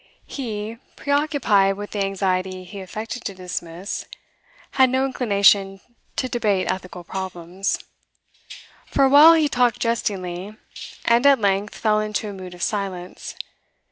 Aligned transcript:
He, 0.25 0.79
preoccupied 0.95 1.77
with 1.77 1.91
the 1.91 2.03
anxiety 2.03 2.63
he 2.63 2.79
affected 2.79 3.23
to 3.25 3.35
dismiss, 3.35 4.07
had 4.71 4.89
no 4.89 5.05
inclination 5.05 5.79
to 6.15 6.27
debate 6.27 6.71
ethical 6.71 7.03
problems. 7.03 7.77
For 8.87 9.05
a 9.05 9.09
while 9.09 9.35
he 9.35 9.47
talked 9.47 9.79
jestingly, 9.79 10.57
and 11.05 11.27
at 11.27 11.37
length 11.39 11.75
fell 11.75 11.99
into 11.99 12.27
a 12.27 12.33
mood 12.33 12.55
of 12.55 12.63
silence. 12.63 13.35